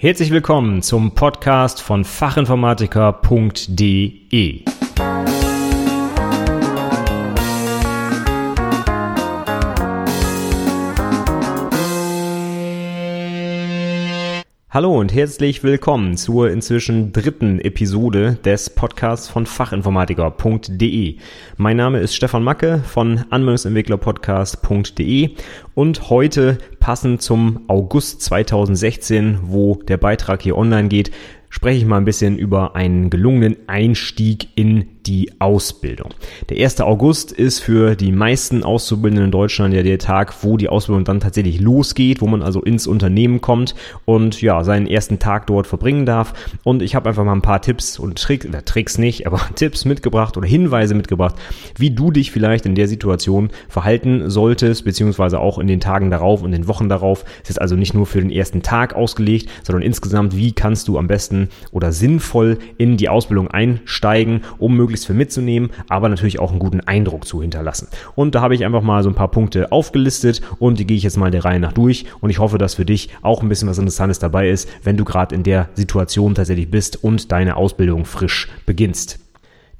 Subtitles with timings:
[0.00, 4.62] Herzlich willkommen zum Podcast von fachinformatiker.de.
[14.70, 21.16] Hallo und herzlich willkommen zur inzwischen dritten Episode des Podcasts von Fachinformatiker.de.
[21.56, 25.30] Mein Name ist Stefan Macke von Anwendungsentwicklerpodcast.de
[25.74, 26.58] und heute
[26.88, 31.10] passend zum August 2016, wo der Beitrag hier online geht,
[31.50, 36.10] spreche ich mal ein bisschen über einen gelungenen Einstieg in die Ausbildung.
[36.50, 36.82] Der 1.
[36.82, 41.20] August ist für die meisten Auszubildenden in Deutschland ja der Tag, wo die Ausbildung dann
[41.20, 43.74] tatsächlich losgeht, wo man also ins Unternehmen kommt
[44.04, 46.34] und ja, seinen ersten Tag dort verbringen darf.
[46.62, 49.86] Und ich habe einfach mal ein paar Tipps und Tricks, oder Tricks nicht, aber Tipps
[49.86, 51.36] mitgebracht oder Hinweise mitgebracht,
[51.78, 56.42] wie du dich vielleicht in der Situation verhalten solltest, beziehungsweise auch in den Tagen darauf
[56.42, 57.24] und den Wochen darauf.
[57.42, 60.98] Es ist also nicht nur für den ersten Tag ausgelegt, sondern insgesamt, wie kannst du
[60.98, 61.37] am besten
[61.70, 66.58] oder sinnvoll in die Ausbildung einsteigen, um möglichst möglichst viel mitzunehmen, aber natürlich auch einen
[66.58, 67.88] guten Eindruck zu hinterlassen.
[68.14, 71.02] Und da habe ich einfach mal so ein paar Punkte aufgelistet und die gehe ich
[71.02, 73.68] jetzt mal der Reihe nach durch und ich hoffe, dass für dich auch ein bisschen
[73.68, 78.04] was Interessantes dabei ist, wenn du gerade in der Situation tatsächlich bist und deine Ausbildung
[78.04, 79.27] frisch beginnst.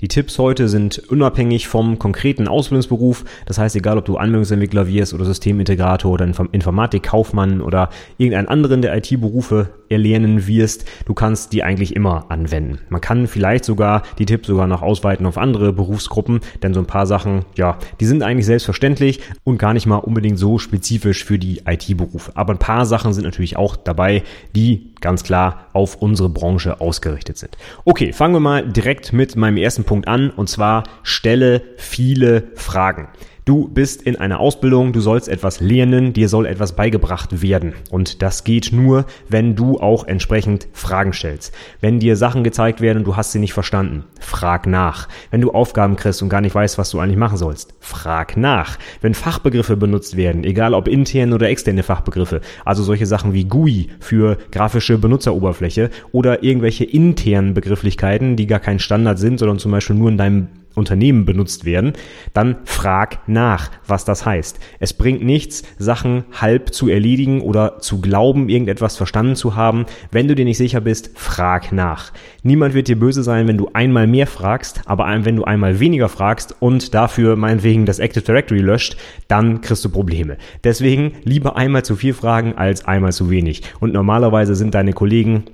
[0.00, 3.24] Die Tipps heute sind unabhängig vom konkreten Ausbildungsberuf.
[3.46, 8.96] Das heißt, egal ob du Anwendungsentwickler wirst oder Systemintegrator oder Informatikkaufmann oder irgendeinen anderen der
[8.96, 12.78] IT-Berufe erlernen wirst, du kannst die eigentlich immer anwenden.
[12.90, 16.86] Man kann vielleicht sogar die Tipps sogar noch ausweiten auf andere Berufsgruppen, denn so ein
[16.86, 21.40] paar Sachen, ja, die sind eigentlich selbstverständlich und gar nicht mal unbedingt so spezifisch für
[21.40, 22.30] die IT-Berufe.
[22.36, 24.22] Aber ein paar Sachen sind natürlich auch dabei,
[24.54, 27.56] die ganz klar auf unsere Branche ausgerichtet sind.
[27.84, 33.08] Okay, fangen wir mal direkt mit meinem ersten Punkt an und zwar stelle viele Fragen.
[33.48, 37.72] Du bist in einer Ausbildung, du sollst etwas lernen, dir soll etwas beigebracht werden.
[37.90, 41.54] Und das geht nur, wenn du auch entsprechend Fragen stellst.
[41.80, 45.08] Wenn dir Sachen gezeigt werden und du hast sie nicht verstanden, frag nach.
[45.30, 48.76] Wenn du Aufgaben kriegst und gar nicht weißt, was du eigentlich machen sollst, frag nach.
[49.00, 53.88] Wenn Fachbegriffe benutzt werden, egal ob interne oder externe Fachbegriffe, also solche Sachen wie GUI
[53.98, 59.96] für grafische Benutzeroberfläche oder irgendwelche internen Begrifflichkeiten, die gar kein Standard sind, sondern zum Beispiel
[59.96, 60.48] nur in deinem
[60.78, 61.92] Unternehmen benutzt werden,
[62.32, 64.58] dann frag nach, was das heißt.
[64.78, 69.86] Es bringt nichts, Sachen halb zu erledigen oder zu glauben, irgendetwas verstanden zu haben.
[70.10, 72.12] Wenn du dir nicht sicher bist, frag nach.
[72.42, 76.08] Niemand wird dir böse sein, wenn du einmal mehr fragst, aber wenn du einmal weniger
[76.08, 78.96] fragst und dafür meinetwegen das Active Directory löscht,
[79.26, 80.36] dann kriegst du Probleme.
[80.64, 83.62] Deswegen lieber einmal zu viel fragen als einmal zu wenig.
[83.80, 85.44] Und normalerweise sind deine Kollegen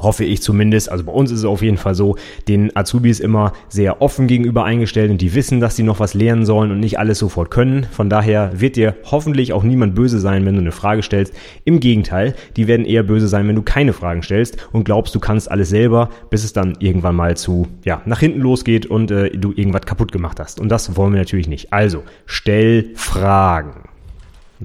[0.00, 2.16] hoffe ich zumindest, also bei uns ist es auf jeden Fall so,
[2.48, 6.44] den Azubis immer sehr offen gegenüber eingestellt und die wissen, dass sie noch was lernen
[6.44, 7.86] sollen und nicht alles sofort können.
[7.90, 11.34] Von daher wird dir hoffentlich auch niemand böse sein, wenn du eine Frage stellst.
[11.64, 15.20] Im Gegenteil, die werden eher böse sein, wenn du keine Fragen stellst und glaubst, du
[15.20, 19.30] kannst alles selber, bis es dann irgendwann mal zu, ja, nach hinten losgeht und äh,
[19.30, 20.60] du irgendwas kaputt gemacht hast.
[20.60, 21.72] Und das wollen wir natürlich nicht.
[21.72, 23.93] Also, stell Fragen.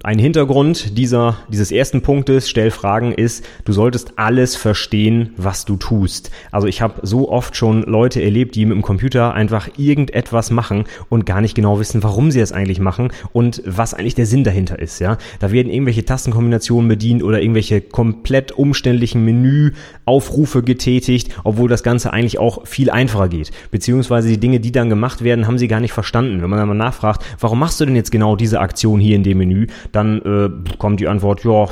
[0.03, 5.77] Ein Hintergrund dieser, dieses ersten Punktes, stell Fragen, ist, du solltest alles verstehen, was du
[5.77, 6.29] tust.
[6.51, 10.83] Also ich habe so oft schon Leute erlebt, die mit dem Computer einfach irgendetwas machen
[11.09, 14.43] und gar nicht genau wissen, warum sie es eigentlich machen und was eigentlich der Sinn
[14.43, 14.99] dahinter ist.
[14.99, 22.13] Ja, Da werden irgendwelche Tastenkombinationen bedient oder irgendwelche komplett umständlichen Menüaufrufe getätigt, obwohl das Ganze
[22.13, 23.49] eigentlich auch viel einfacher geht.
[23.71, 26.43] Beziehungsweise die Dinge, die dann gemacht werden, haben sie gar nicht verstanden.
[26.43, 29.23] Wenn man dann mal nachfragt, warum machst du denn jetzt genau diese Aktion hier in
[29.23, 29.65] dem Menü?
[29.91, 31.67] Dann äh, kommt die Antwort, ja,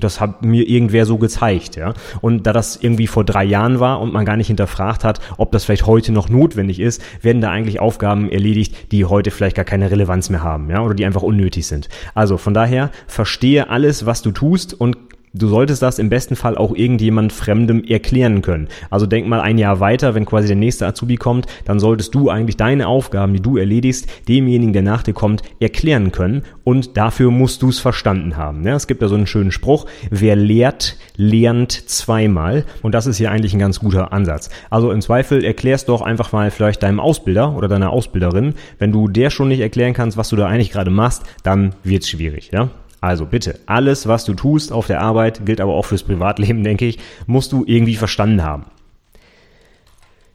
[0.00, 1.94] das hat mir irgendwer so gezeigt, ja.
[2.20, 5.52] Und da das irgendwie vor drei Jahren war und man gar nicht hinterfragt hat, ob
[5.52, 9.64] das vielleicht heute noch notwendig ist, werden da eigentlich Aufgaben erledigt, die heute vielleicht gar
[9.64, 11.88] keine Relevanz mehr haben, ja, oder die einfach unnötig sind.
[12.14, 15.03] Also von daher verstehe alles, was du tust und
[15.34, 18.68] du solltest das im besten Fall auch irgendjemand Fremdem erklären können.
[18.90, 22.30] Also denk mal ein Jahr weiter, wenn quasi der nächste Azubi kommt, dann solltest du
[22.30, 27.30] eigentlich deine Aufgaben, die du erledigst, demjenigen, der nach dir kommt, erklären können und dafür
[27.30, 28.64] musst du es verstanden haben.
[28.64, 33.18] Ja, es gibt da so einen schönen Spruch, wer lehrt, lernt zweimal und das ist
[33.18, 34.50] hier eigentlich ein ganz guter Ansatz.
[34.70, 39.08] Also im Zweifel erklärst doch einfach mal vielleicht deinem Ausbilder oder deiner Ausbilderin, wenn du
[39.08, 42.70] der schon nicht erklären kannst, was du da eigentlich gerade machst, dann wird's schwierig, ja?
[43.04, 46.86] Also bitte, alles, was du tust auf der Arbeit, gilt aber auch fürs Privatleben, denke
[46.86, 48.64] ich, musst du irgendwie verstanden haben.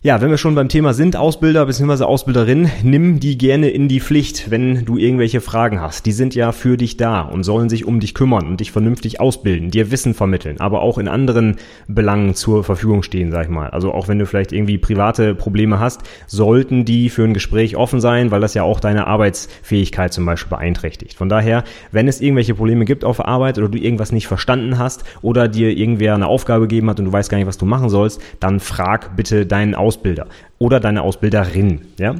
[0.02, 2.06] Ja, wenn wir schon beim Thema sind, Ausbilder bzw.
[2.06, 6.06] Ausbilderin, nimm die gerne in die Pflicht, wenn du irgendwelche Fragen hast.
[6.06, 9.20] Die sind ja für dich da und sollen sich um dich kümmern und dich vernünftig
[9.20, 11.58] ausbilden, dir Wissen vermitteln, aber auch in anderen
[11.90, 13.72] Belangen zur Verfügung stehen, sag ich mal.
[13.72, 18.00] Also auch wenn du vielleicht irgendwie private Probleme hast, sollten die für ein Gespräch offen
[18.00, 21.18] sein, weil das ja auch deine Arbeitsfähigkeit zum Beispiel beeinträchtigt.
[21.18, 25.04] Von daher, wenn es irgendwelche Probleme gibt auf Arbeit oder du irgendwas nicht verstanden hast
[25.22, 27.90] oder dir irgendwer eine Aufgabe gegeben hat und du weißt gar nicht, was du machen
[27.90, 30.28] sollst, dann frag bitte deinen Ausbilder Ausbilder
[30.60, 31.82] oder deine Ausbilderin.
[31.98, 32.16] Ja?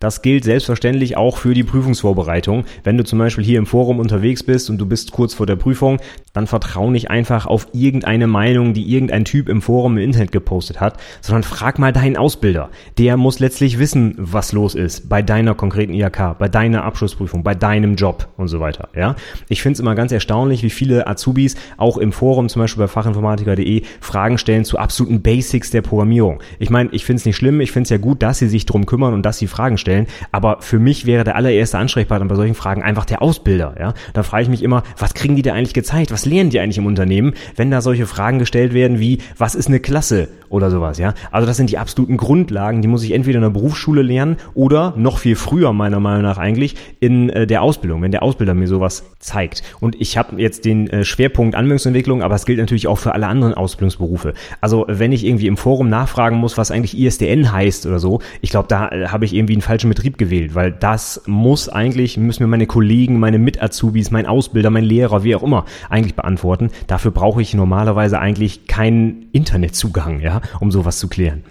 [0.00, 2.64] Das gilt selbstverständlich auch für die Prüfungsvorbereitung.
[2.82, 5.56] Wenn du zum Beispiel hier im Forum unterwegs bist und du bist kurz vor der
[5.56, 5.98] Prüfung,
[6.32, 10.80] dann vertrau nicht einfach auf irgendeine Meinung, die irgendein Typ im Forum im Internet gepostet
[10.80, 12.70] hat, sondern frag mal deinen Ausbilder.
[12.98, 17.54] Der muss letztlich wissen, was los ist bei deiner konkreten IHK, bei deiner Abschlussprüfung, bei
[17.54, 18.88] deinem Job und so weiter.
[18.96, 19.16] Ja,
[19.48, 22.88] ich finde es immer ganz erstaunlich, wie viele Azubis auch im Forum, zum Beispiel bei
[22.88, 26.42] fachinformatiker.de, Fragen stellen zu absoluten Basics der Programmierung.
[26.58, 28.66] Ich meine, ich finde es nicht schlimm, ich finde es ja gut, dass sie sich
[28.66, 29.83] drum kümmern und dass sie Fragen stellen,
[30.32, 33.74] aber für mich wäre der allererste Ansprechpartner bei solchen Fragen einfach der Ausbilder.
[33.78, 36.12] Ja, da frage ich mich immer, was kriegen die da eigentlich gezeigt?
[36.12, 39.68] Was lernen die eigentlich im Unternehmen, wenn da solche Fragen gestellt werden wie, was ist
[39.68, 41.14] eine Klasse oder sowas, ja?
[41.30, 44.94] Also das sind die absoluten Grundlagen, die muss ich entweder in der Berufsschule lernen oder
[44.96, 48.68] noch viel früher meiner Meinung nach eigentlich in äh, der Ausbildung, wenn der Ausbilder mir
[48.68, 49.62] sowas zeigt.
[49.80, 53.26] Und ich habe jetzt den äh, Schwerpunkt Anwendungsentwicklung, aber es gilt natürlich auch für alle
[53.26, 54.34] anderen Ausbildungsberufe.
[54.60, 58.50] Also wenn ich irgendwie im Forum nachfragen muss, was eigentlich ISDN heißt oder so, ich
[58.50, 62.44] glaube, da äh, habe ich irgendwie einen falschen Betrieb gewählt, weil das muss eigentlich, müssen
[62.44, 66.70] mir meine Kollegen, meine Mit-Azubis, mein Ausbilder, mein Lehrer, wie auch immer, eigentlich beantworten.
[66.86, 71.42] Dafür brauche ich normalerweise eigentlich keinen Internetzugang, ja, um sowas zu klären.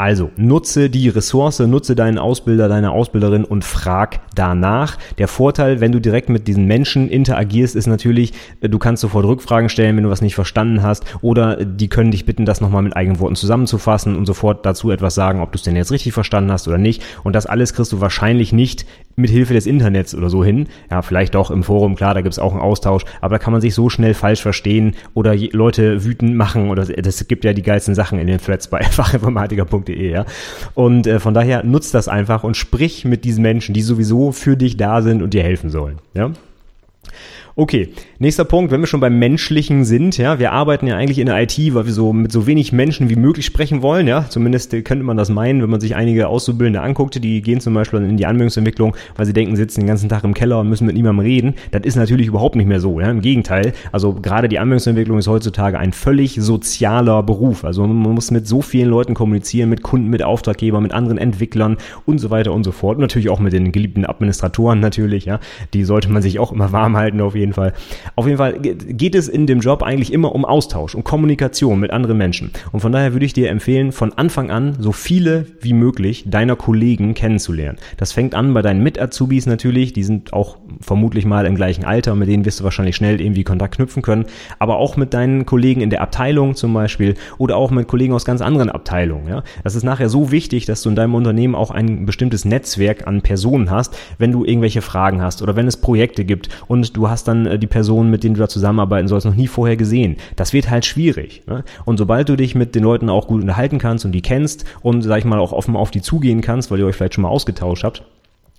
[0.00, 4.96] Also nutze die Ressource, nutze deinen Ausbilder, deine Ausbilderin und frag danach.
[5.18, 9.26] Der Vorteil, wenn du direkt mit diesen Menschen interagierst, ist natürlich, äh, du kannst sofort
[9.26, 12.82] Rückfragen stellen, wenn du was nicht verstanden hast oder die können dich bitten, das nochmal
[12.82, 16.12] mit eigenen Worten zusammenzufassen und sofort dazu etwas sagen, ob du es denn jetzt richtig
[16.12, 17.02] verstanden hast oder nicht.
[17.24, 18.86] Und das alles kriegst du wahrscheinlich nicht
[19.18, 20.68] mit Hilfe des Internets oder so hin.
[20.90, 23.60] Ja, vielleicht doch im Forum, klar, da gibt's auch einen Austausch, aber da kann man
[23.60, 27.94] sich so schnell falsch verstehen oder Leute wütend machen oder das gibt ja die geilsten
[27.94, 30.24] Sachen in den Threads bei fachinformatiker.de, ja.
[30.74, 34.56] Und äh, von daher nutzt das einfach und sprich mit diesen Menschen, die sowieso für
[34.56, 36.30] dich da sind und dir helfen sollen, ja.
[37.56, 37.88] Okay,
[38.20, 41.40] nächster Punkt, wenn wir schon beim Menschlichen sind, ja, wir arbeiten ja eigentlich in der
[41.40, 45.04] IT, weil wir so mit so wenig Menschen wie möglich sprechen wollen, ja, zumindest könnte
[45.04, 48.26] man das meinen, wenn man sich einige Auszubildende anguckt, die gehen zum Beispiel in die
[48.26, 51.54] Anwendungsentwicklung, weil sie denken, sitzen den ganzen Tag im Keller und müssen mit niemandem reden.
[51.70, 53.72] Das ist natürlich überhaupt nicht mehr so, ja, im Gegenteil.
[53.92, 57.64] Also gerade die Anwendungsentwicklung ist heutzutage ein völlig sozialer Beruf.
[57.64, 61.76] Also man muss mit so vielen Leuten kommunizieren, mit Kunden, mit Auftraggebern, mit anderen Entwicklern
[62.04, 62.96] und so weiter und so fort.
[62.96, 65.38] Und natürlich auch mit den geliebten Administratoren natürlich, ja.
[65.72, 67.74] Die sollte man sich auch immer warm halten auf jeden Fall.
[68.16, 71.90] Auf jeden Fall geht es in dem Job eigentlich immer um Austausch, um Kommunikation mit
[71.90, 72.50] anderen Menschen.
[72.72, 76.56] Und von daher würde ich dir empfehlen, von Anfang an so viele wie möglich deiner
[76.56, 77.78] Kollegen kennenzulernen.
[77.96, 82.14] Das fängt an bei deinen Mit-Azubis natürlich, die sind auch vermutlich mal im gleichen Alter,
[82.14, 84.26] mit denen wirst du wahrscheinlich schnell irgendwie Kontakt knüpfen können,
[84.58, 88.24] aber auch mit deinen Kollegen in der Abteilung zum Beispiel oder auch mit Kollegen aus
[88.24, 89.28] ganz anderen Abteilungen.
[89.28, 89.42] Ja?
[89.64, 93.22] Das ist nachher so wichtig, dass du in deinem Unternehmen auch ein bestimmtes Netzwerk an
[93.22, 97.28] Personen hast, wenn du irgendwelche Fragen hast oder wenn es Projekte gibt und du hast
[97.28, 97.66] dann äh, die
[97.98, 100.16] Personen, mit denen du da zusammenarbeiten sollst, noch nie vorher gesehen.
[100.36, 101.42] Das wird halt schwierig.
[101.46, 101.64] Ne?
[101.84, 105.02] Und sobald du dich mit den Leuten auch gut unterhalten kannst und die kennst und,
[105.02, 107.28] sag ich mal, auch offen auf die zugehen kannst, weil ihr euch vielleicht schon mal
[107.28, 108.02] ausgetauscht habt,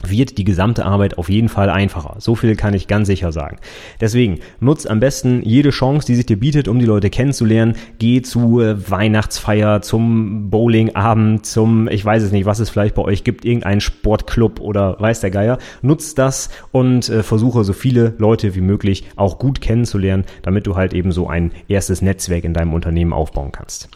[0.05, 2.15] wird die gesamte Arbeit auf jeden Fall einfacher.
[2.19, 3.57] So viel kann ich ganz sicher sagen.
[3.99, 7.75] Deswegen nutz am besten jede Chance, die sich dir bietet, um die Leute kennenzulernen.
[7.97, 13.01] Geh zu äh, Weihnachtsfeier, zum Bowlingabend, zum, ich weiß es nicht, was es vielleicht bei
[13.01, 15.57] euch gibt, irgendeinen Sportclub oder weiß der Geier.
[15.81, 20.75] Nutz das und äh, versuche so viele Leute wie möglich auch gut kennenzulernen, damit du
[20.75, 23.89] halt eben so ein erstes Netzwerk in deinem Unternehmen aufbauen kannst.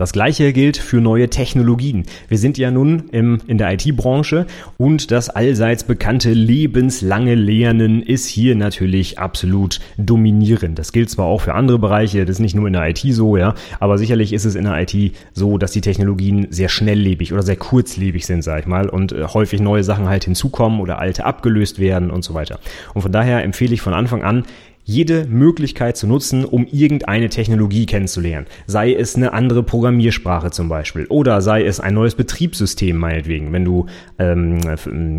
[0.00, 2.04] Das gleiche gilt für neue Technologien.
[2.26, 4.46] Wir sind ja nun im, in der IT-Branche
[4.78, 10.78] und das allseits bekannte lebenslange Lernen ist hier natürlich absolut dominierend.
[10.78, 13.36] Das gilt zwar auch für andere Bereiche, das ist nicht nur in der IT so,
[13.36, 17.42] ja, aber sicherlich ist es in der IT so, dass die Technologien sehr schnelllebig oder
[17.42, 21.26] sehr kurzlebig sind, sag ich mal, und äh, häufig neue Sachen halt hinzukommen oder alte
[21.26, 22.58] abgelöst werden und so weiter.
[22.94, 24.44] Und von daher empfehle ich von Anfang an,
[24.84, 28.46] jede Möglichkeit zu nutzen, um irgendeine Technologie kennenzulernen.
[28.66, 33.64] Sei es eine andere Programmiersprache zum Beispiel oder sei es ein neues Betriebssystem meinetwegen, wenn
[33.64, 33.86] du
[34.18, 34.60] ähm,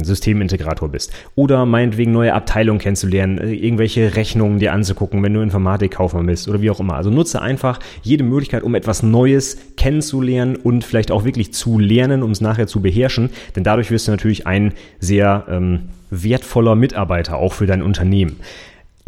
[0.03, 1.13] Systemintegrator bist.
[1.35, 6.61] Oder meinetwegen neue Abteilungen kennenzulernen, äh, irgendwelche Rechnungen dir anzugucken, wenn du Informatikkaufmann bist oder
[6.61, 6.95] wie auch immer.
[6.95, 12.23] Also nutze einfach jede Möglichkeit, um etwas Neues kennenzulernen und vielleicht auch wirklich zu lernen,
[12.23, 13.29] um es nachher zu beherrschen.
[13.55, 18.37] Denn dadurch wirst du natürlich ein sehr ähm, wertvoller Mitarbeiter auch für dein Unternehmen.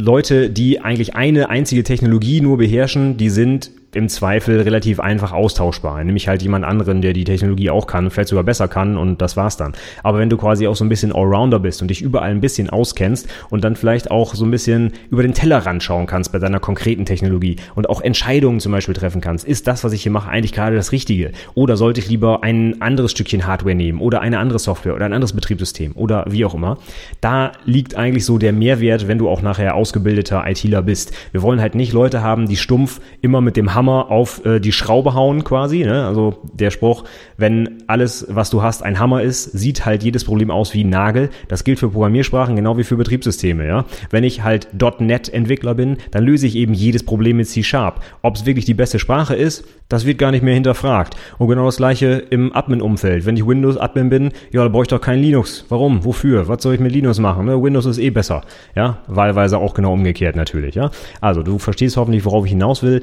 [0.03, 6.03] Leute, die eigentlich eine einzige Technologie nur beherrschen, die sind im Zweifel relativ einfach austauschbar.
[6.03, 9.37] Nämlich halt jemand anderen, der die Technologie auch kann, vielleicht sogar besser kann und das
[9.37, 9.73] war's dann.
[10.03, 12.69] Aber wenn du quasi auch so ein bisschen Allrounder bist und dich überall ein bisschen
[12.69, 16.59] auskennst und dann vielleicht auch so ein bisschen über den Tellerrand schauen kannst bei deiner
[16.59, 20.29] konkreten Technologie und auch Entscheidungen zum Beispiel treffen kannst, ist das, was ich hier mache,
[20.29, 21.31] eigentlich gerade das Richtige?
[21.53, 25.13] Oder sollte ich lieber ein anderes Stückchen Hardware nehmen oder eine andere Software oder ein
[25.13, 26.77] anderes Betriebssystem oder wie auch immer?
[27.21, 31.13] Da liegt eigentlich so der Mehrwert, wenn du auch nachher ausgebildeter ITler bist.
[31.31, 34.61] Wir wollen halt nicht Leute haben, die stumpf immer mit dem Hammer Hammer auf äh,
[34.61, 35.83] die Schraube hauen quasi.
[35.83, 36.05] Ne?
[36.05, 37.03] Also der Spruch,
[37.35, 40.89] wenn alles, was du hast, ein Hammer ist, sieht halt jedes Problem aus wie ein
[40.89, 41.29] Nagel.
[41.49, 43.67] Das gilt für Programmiersprachen genau wie für Betriebssysteme.
[43.67, 43.83] Ja?
[44.09, 48.01] Wenn ich halt .NET-Entwickler bin, dann löse ich eben jedes Problem mit C-Sharp.
[48.21, 51.17] Ob es wirklich die beste Sprache ist, das wird gar nicht mehr hinterfragt.
[51.37, 53.25] Und genau das gleiche im Admin-Umfeld.
[53.25, 55.65] Wenn ich Windows-Admin bin, ja, da brauche ich doch kein Linux.
[55.67, 56.05] Warum?
[56.05, 56.47] Wofür?
[56.47, 57.45] Was soll ich mit Linux machen?
[57.45, 57.61] Ne?
[57.61, 58.43] Windows ist eh besser.
[58.75, 60.75] Ja, wahlweise auch genau umgekehrt natürlich.
[60.75, 63.01] Ja, also du verstehst hoffentlich, worauf ich hinaus will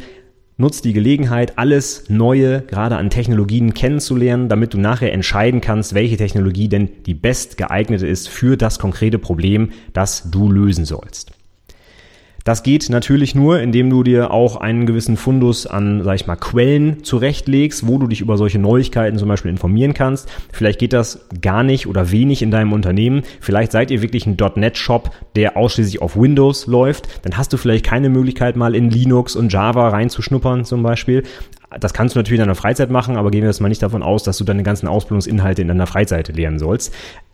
[0.61, 6.17] nutzt die Gelegenheit, alles Neue, gerade an Technologien kennenzulernen, damit du nachher entscheiden kannst, welche
[6.17, 11.33] Technologie denn die best geeignete ist für das konkrete Problem, das du lösen sollst.
[12.45, 16.37] Das geht natürlich nur, indem du dir auch einen gewissen Fundus an, sag ich mal,
[16.37, 20.29] Quellen zurechtlegst, wo du dich über solche Neuigkeiten zum Beispiel informieren kannst.
[20.53, 23.23] Vielleicht geht das gar nicht oder wenig in deinem Unternehmen.
[23.41, 27.25] Vielleicht seid ihr wirklich ein .NET-Shop, der ausschließlich auf Windows läuft.
[27.25, 31.25] Dann hast du vielleicht keine Möglichkeit, mal in Linux und Java reinzuschnuppern zum Beispiel.
[31.79, 34.03] Das kannst du natürlich in deiner Freizeit machen, aber gehen wir jetzt mal nicht davon
[34.03, 36.93] aus, dass du deine ganzen Ausbildungsinhalte in deiner Freizeit lernen sollst.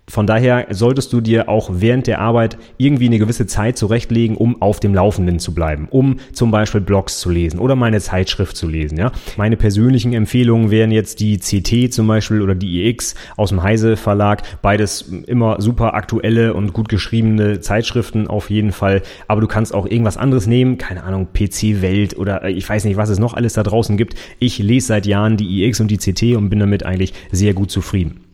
[0.09, 4.63] Von daher solltest du dir auch während der Arbeit irgendwie eine gewisse Zeit zurechtlegen, um
[4.63, 8.69] auf dem Laufenden zu bleiben, um zum Beispiel Blogs zu lesen oder meine Zeitschrift zu
[8.69, 8.99] lesen.
[8.99, 9.11] Ja?
[9.37, 13.97] Meine persönlichen Empfehlungen wären jetzt die CT zum Beispiel oder die EX aus dem Heise
[13.97, 14.43] Verlag.
[14.63, 19.03] Beides immer super aktuelle und gut geschriebene Zeitschriften auf jeden Fall.
[19.27, 22.85] Aber du kannst auch irgendwas anderes nehmen, keine Ahnung, PC Welt oder äh, ich weiß
[22.85, 24.15] nicht, was es noch alles da draußen gibt.
[24.39, 27.73] Ich lese seit Jahren die EX und die CT und bin damit eigentlich sehr gut
[27.73, 28.26] zufrieden.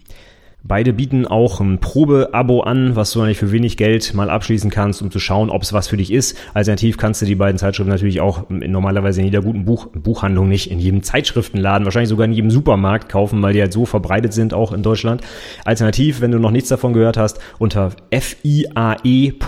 [0.65, 5.03] Beide bieten auch ein Probe-Abo an, was du eigentlich für wenig Geld mal abschließen kannst,
[5.03, 6.39] um zu schauen, ob es was für dich ist.
[6.55, 10.71] Alternativ kannst du die beiden Zeitschriften natürlich auch normalerweise in jeder guten Buch, Buchhandlung nicht,
[10.71, 14.55] in jedem Zeitschriftenladen, wahrscheinlich sogar in jedem Supermarkt kaufen, weil die halt so verbreitet sind,
[14.55, 15.23] auch in Deutschland.
[15.65, 19.41] Alternativ, wenn du noch nichts davon gehört hast, unter fiae.link,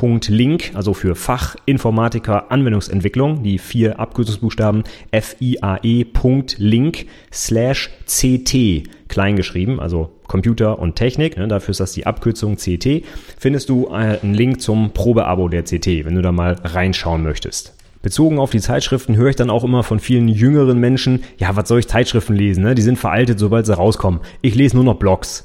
[0.75, 10.97] also für Fachinformatiker Anwendungsentwicklung, die vier Abkürzungsbuchstaben fiae.link slash ct klein geschrieben, also Computer und
[10.97, 13.05] Technik, ne, dafür ist das die Abkürzung CT,
[13.39, 17.77] findest du äh, einen Link zum Probeabo der CT, wenn du da mal reinschauen möchtest.
[18.03, 21.69] Bezogen auf die Zeitschriften höre ich dann auch immer von vielen jüngeren Menschen, ja, was
[21.69, 22.65] soll ich Zeitschriften lesen?
[22.65, 22.75] Ne?
[22.75, 24.23] Die sind veraltet, sobald sie rauskommen.
[24.43, 25.45] Ich lese nur noch Blogs.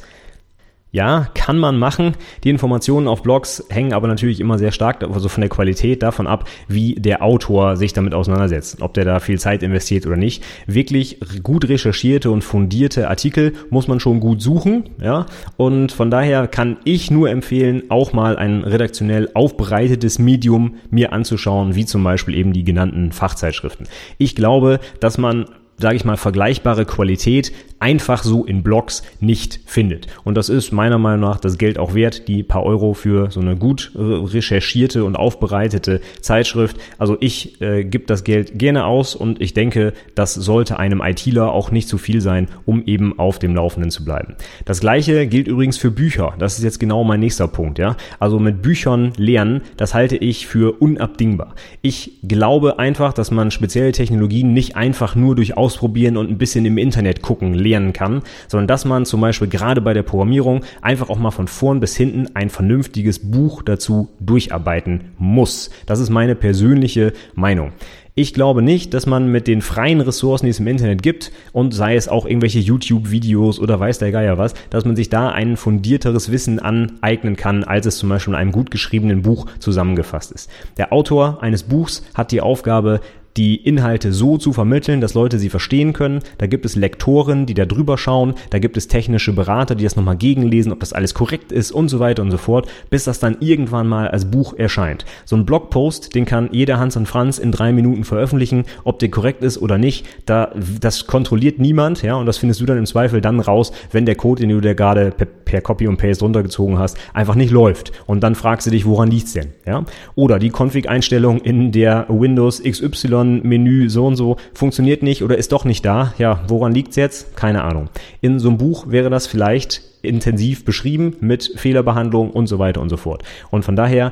[0.91, 2.15] Ja, kann man machen.
[2.43, 6.25] Die Informationen auf Blogs hängen aber natürlich immer sehr stark also von der Qualität davon
[6.25, 10.43] ab, wie der Autor sich damit auseinandersetzt, ob der da viel Zeit investiert oder nicht.
[10.65, 15.27] Wirklich gut recherchierte und fundierte Artikel muss man schon gut suchen, ja.
[15.57, 21.75] Und von daher kann ich nur empfehlen, auch mal ein redaktionell aufbereitetes Medium mir anzuschauen,
[21.75, 23.87] wie zum Beispiel eben die genannten Fachzeitschriften.
[24.17, 25.45] Ich glaube, dass man
[25.79, 30.07] sage ich mal, vergleichbare Qualität einfach so in Blogs nicht findet.
[30.23, 33.39] Und das ist meiner Meinung nach das Geld auch wert, die paar Euro für so
[33.39, 36.77] eine gut äh, recherchierte und aufbereitete Zeitschrift.
[36.97, 41.51] Also ich äh, gebe das Geld gerne aus und ich denke, das sollte einem ITler
[41.53, 44.35] auch nicht zu viel sein, um eben auf dem Laufenden zu bleiben.
[44.65, 46.33] Das gleiche gilt übrigens für Bücher.
[46.37, 47.95] Das ist jetzt genau mein nächster Punkt, ja.
[48.19, 51.55] Also mit Büchern lernen, das halte ich für unabdingbar.
[51.81, 56.65] Ich glaube einfach, dass man spezielle Technologien nicht einfach nur durch Ausprobieren und ein bisschen
[56.65, 61.11] im Internet gucken lernen kann, sondern dass man zum Beispiel gerade bei der Programmierung einfach
[61.11, 65.69] auch mal von vorn bis hinten ein vernünftiges Buch dazu durcharbeiten muss.
[65.85, 67.71] Das ist meine persönliche Meinung.
[68.15, 71.73] Ich glaube nicht, dass man mit den freien Ressourcen, die es im Internet gibt, und
[71.73, 75.55] sei es auch irgendwelche YouTube-Videos oder weiß der Geier was, dass man sich da ein
[75.55, 80.49] fundierteres Wissen aneignen kann, als es zum Beispiel in einem gut geschriebenen Buch zusammengefasst ist.
[80.77, 82.99] Der Autor eines Buchs hat die Aufgabe,
[83.37, 86.19] die Inhalte so zu vermitteln, dass Leute sie verstehen können.
[86.37, 88.33] Da gibt es Lektoren, die da drüber schauen.
[88.49, 91.89] Da gibt es technische Berater, die das nochmal gegenlesen, ob das alles korrekt ist und
[91.89, 95.05] so weiter und so fort, bis das dann irgendwann mal als Buch erscheint.
[95.25, 99.09] So ein Blogpost, den kann jeder Hans und Franz in drei Minuten veröffentlichen, ob der
[99.09, 100.05] korrekt ist oder nicht.
[100.25, 104.05] Da, das kontrolliert niemand, ja, und das findest du dann im Zweifel dann raus, wenn
[104.05, 107.51] der Code, den du dir gerade per, per Copy und Paste runtergezogen hast, einfach nicht
[107.51, 107.91] läuft.
[108.05, 109.85] Und dann fragst du dich, woran liegt's denn, ja?
[110.15, 115.51] Oder die Config-Einstellung in der Windows XY Menü so und so funktioniert nicht oder ist
[115.51, 116.13] doch nicht da.
[116.17, 117.35] Ja, woran liegt's jetzt?
[117.35, 117.89] Keine Ahnung.
[118.21, 122.89] In so einem Buch wäre das vielleicht intensiv beschrieben mit Fehlerbehandlung und so weiter und
[122.89, 123.23] so fort.
[123.51, 124.11] Und von daher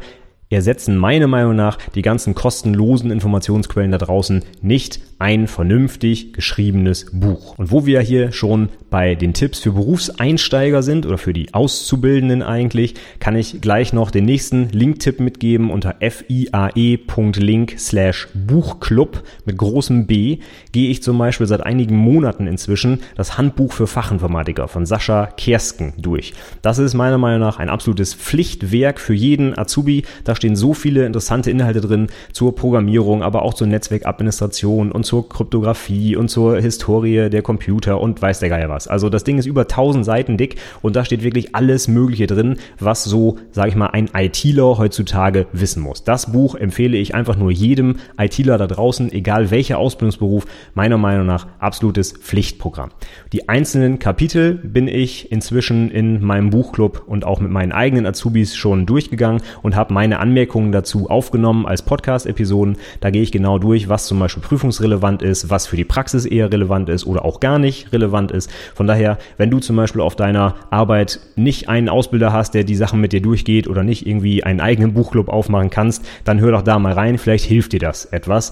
[0.50, 7.58] ersetzen meiner Meinung nach die ganzen kostenlosen Informationsquellen da draußen nicht ein vernünftig geschriebenes Buch.
[7.58, 12.44] Und wo wir hier schon bei den Tipps für Berufseinsteiger sind oder für die Auszubildenden
[12.44, 20.08] eigentlich, kann ich gleich noch den nächsten Link-Tipp mitgeben unter fiae.link slash Buchclub mit großem
[20.08, 20.40] B
[20.72, 25.94] gehe ich zum Beispiel seit einigen Monaten inzwischen das Handbuch für Fachinformatiker von Sascha Kersken
[25.98, 26.34] durch.
[26.62, 30.04] Das ist meiner Meinung nach ein absolutes Pflichtwerk für jeden Azubi.
[30.24, 35.28] Da stehen so viele interessante Inhalte drin zur Programmierung, aber auch zur Netzwerkadministration und zur
[35.30, 38.88] Kryptographie und zur Historie der Computer und weiß der Geier was.
[38.88, 42.58] Also das Ding ist über 1000 Seiten dick und da steht wirklich alles Mögliche drin,
[42.80, 46.04] was so, sage ich mal, ein ITler heutzutage wissen muss.
[46.04, 50.46] Das Buch empfehle ich einfach nur jedem ITler da draußen, egal welcher Ausbildungsberuf,
[50.76, 52.90] meiner Meinung nach absolutes Pflichtprogramm.
[53.32, 58.58] Die einzelnen Kapitel bin ich inzwischen in meinem Buchclub und auch mit meinen eigenen Azubis
[58.58, 62.76] schon durchgegangen und habe meine Anmerkungen dazu aufgenommen als Podcast-Episoden.
[63.00, 66.52] Da gehe ich genau durch, was zum Beispiel prüfungsrelevant ist, was für die Praxis eher
[66.52, 68.50] relevant ist oder auch gar nicht relevant ist.
[68.76, 72.76] Von daher, wenn du zum Beispiel auf deiner Arbeit nicht einen Ausbilder hast, der die
[72.76, 76.62] Sachen mit dir durchgeht oder nicht irgendwie einen eigenen Buchclub aufmachen kannst, dann hör doch
[76.62, 77.18] da mal rein.
[77.18, 78.52] Vielleicht hilft dir das etwas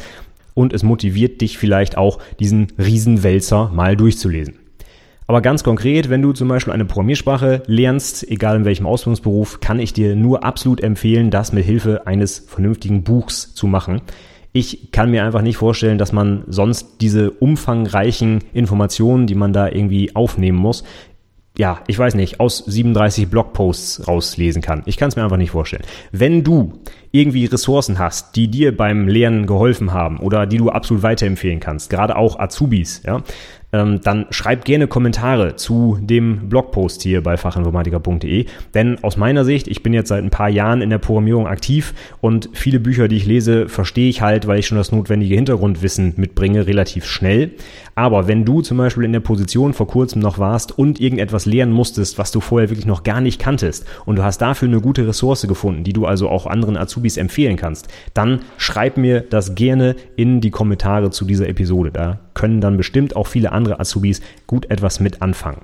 [0.53, 4.55] und es motiviert dich vielleicht auch, diesen Riesenwälzer mal durchzulesen.
[5.27, 9.79] Aber ganz konkret, wenn du zum Beispiel eine Programmiersprache lernst, egal in welchem Ausbildungsberuf, kann
[9.79, 14.01] ich dir nur absolut empfehlen, das mit Hilfe eines vernünftigen Buchs zu machen.
[14.57, 19.67] Ich kann mir einfach nicht vorstellen, dass man sonst diese umfangreichen Informationen, die man da
[19.67, 20.85] irgendwie aufnehmen muss,
[21.57, 24.81] ja, ich weiß nicht, aus 37 Blogposts rauslesen kann.
[24.85, 25.83] Ich kann es mir einfach nicht vorstellen.
[26.13, 26.79] Wenn du
[27.11, 31.89] irgendwie Ressourcen hast, die dir beim Lernen geholfen haben oder die du absolut weiterempfehlen kannst,
[31.89, 33.23] gerade auch Azubis, ja,
[33.75, 38.45] ähm, dann schreibt gerne Kommentare zu dem Blogpost hier bei fachinformatiker.de.
[38.73, 41.93] Denn aus meiner Sicht, ich bin jetzt seit ein paar Jahren in der Programmierung aktiv
[42.21, 46.13] und viele Bücher, die ich lese, verstehe ich halt, weil ich schon das notwendige Hintergrundwissen
[46.15, 47.51] mitbringe, relativ schnell.
[47.95, 51.71] Aber wenn du zum Beispiel in der Position vor kurzem noch warst und irgendetwas lernen
[51.71, 55.07] musstest, was du vorher wirklich noch gar nicht kanntest und du hast dafür eine gute
[55.07, 59.95] Ressource gefunden, die du also auch anderen Azubis empfehlen kannst, dann schreib mir das gerne
[60.17, 61.91] in die Kommentare zu dieser Episode.
[61.91, 65.61] Da können dann bestimmt auch viele andere Azubis gut etwas mit anfangen.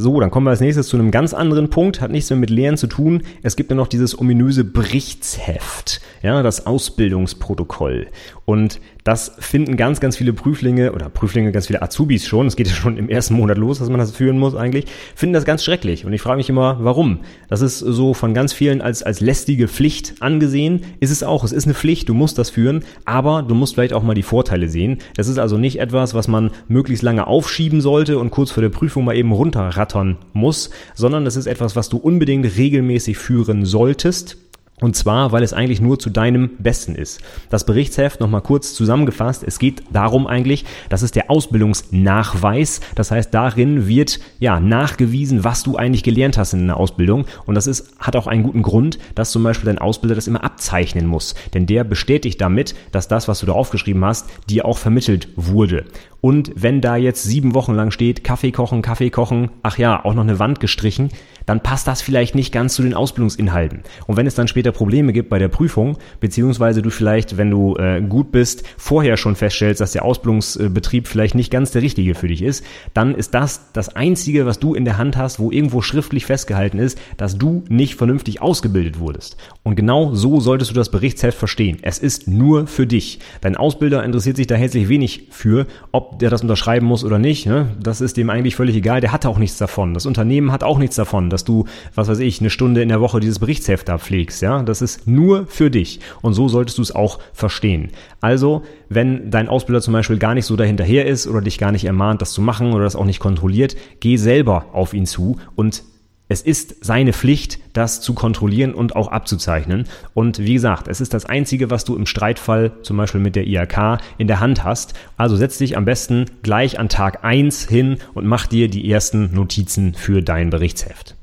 [0.00, 2.50] So, dann kommen wir als nächstes zu einem ganz anderen Punkt, hat nichts mehr mit
[2.50, 3.22] Lehren zu tun.
[3.42, 8.06] Es gibt ja noch dieses ominöse Berichtsheft, ja, das Ausbildungsprotokoll.
[8.48, 12.66] Und das finden ganz, ganz viele Prüflinge oder Prüflinge, ganz viele Azubis schon, es geht
[12.66, 15.62] ja schon im ersten Monat los, dass man das führen muss eigentlich, finden das ganz
[15.62, 16.06] schrecklich.
[16.06, 17.20] Und ich frage mich immer, warum?
[17.50, 20.80] Das ist so von ganz vielen als, als lästige Pflicht angesehen.
[20.98, 23.92] Ist es auch, es ist eine Pflicht, du musst das führen, aber du musst vielleicht
[23.92, 24.96] auch mal die Vorteile sehen.
[25.14, 28.70] Das ist also nicht etwas, was man möglichst lange aufschieben sollte und kurz vor der
[28.70, 34.38] Prüfung mal eben runterrattern muss, sondern das ist etwas, was du unbedingt regelmäßig führen solltest
[34.80, 37.20] und zwar, weil es eigentlich nur zu deinem Besten ist.
[37.50, 39.42] Das Berichtsheft nochmal kurz zusammengefasst.
[39.44, 42.80] Es geht darum eigentlich, das ist der Ausbildungsnachweis.
[42.94, 47.26] Das heißt, darin wird ja nachgewiesen, was du eigentlich gelernt hast in der Ausbildung.
[47.46, 50.44] Und das ist, hat auch einen guten Grund, dass zum Beispiel dein Ausbilder das immer
[50.44, 51.34] abzeichnen muss.
[51.54, 55.86] Denn der bestätigt damit, dass das, was du da aufgeschrieben hast, dir auch vermittelt wurde.
[56.20, 60.14] Und wenn da jetzt sieben Wochen lang steht, Kaffee kochen, Kaffee kochen, ach ja, auch
[60.14, 61.10] noch eine Wand gestrichen,
[61.48, 63.80] dann passt das vielleicht nicht ganz zu den Ausbildungsinhalten.
[64.06, 67.76] Und wenn es dann später Probleme gibt bei der Prüfung, beziehungsweise du vielleicht, wenn du
[67.76, 72.28] äh, gut bist, vorher schon feststellst, dass der Ausbildungsbetrieb vielleicht nicht ganz der richtige für
[72.28, 75.80] dich ist, dann ist das das Einzige, was du in der Hand hast, wo irgendwo
[75.80, 79.38] schriftlich festgehalten ist, dass du nicht vernünftig ausgebildet wurdest.
[79.62, 81.78] Und genau so solltest du das Berichtsheft verstehen.
[81.80, 83.20] Es ist nur für dich.
[83.40, 87.46] Dein Ausbilder interessiert sich da herzlich wenig für, ob der das unterschreiben muss oder nicht,
[87.46, 87.68] ne?
[87.80, 89.00] das ist dem eigentlich völlig egal.
[89.00, 89.94] Der hat auch nichts davon.
[89.94, 93.00] Das Unternehmen hat auch nichts davon, dass du, was weiß ich, eine Stunde in der
[93.00, 93.98] Woche dieses Berichtsheft da.
[94.40, 94.62] Ja?
[94.64, 96.00] Das ist nur für dich.
[96.20, 97.90] Und so solltest du es auch verstehen.
[98.20, 101.84] Also, wenn dein Ausbilder zum Beispiel gar nicht so dahinterher ist oder dich gar nicht
[101.84, 105.84] ermahnt, das zu machen oder das auch nicht kontrolliert, geh selber auf ihn zu und
[106.30, 109.84] es ist seine Pflicht, das zu kontrollieren und auch abzuzeichnen.
[110.12, 113.46] Und wie gesagt, es ist das Einzige, was du im Streitfall zum Beispiel mit der
[113.46, 114.92] IHK in der Hand hast.
[115.16, 119.34] Also setz dich am besten gleich an Tag eins hin und mach dir die ersten
[119.34, 121.17] Notizen für dein Berichtsheft.